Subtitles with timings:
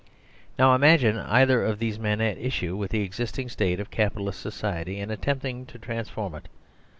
[0.57, 4.99] Now imagine either of these men at issue with the existing state of Capitalist society
[4.99, 6.47] and attempting to transform it.